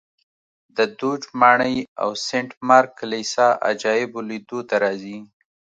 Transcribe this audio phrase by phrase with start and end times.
[0.77, 5.17] د دوج ماڼۍ او سنټ مارک کلیسا عجایبو لیدو ته راځي